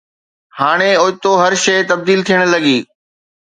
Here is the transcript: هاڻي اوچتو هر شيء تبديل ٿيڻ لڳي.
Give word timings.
هاڻي 0.59 0.91
اوچتو 1.01 1.31
هر 1.41 1.53
شيء 1.63 1.81
تبديل 1.89 2.19
ٿيڻ 2.27 2.39
لڳي. 2.53 2.77